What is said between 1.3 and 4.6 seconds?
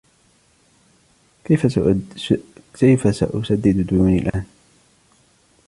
كيفَ سأسدد ديونى الآن؟